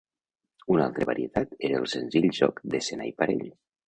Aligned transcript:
Una 0.75 0.85
altre 0.85 1.05
varietat 1.09 1.53
era 1.69 1.77
el 1.81 1.85
senzill 1.91 2.25
joc 2.39 2.63
de 2.77 2.81
senar 2.87 3.07
i 3.11 3.13
parell. 3.21 3.45